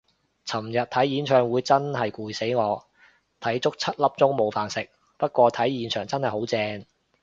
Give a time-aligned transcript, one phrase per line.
[0.47, 2.87] 尋日睇演唱會真係攰死我，
[3.39, 4.89] 睇足七粒鐘冇飯食，
[5.19, 6.85] 不過睇現場真係好正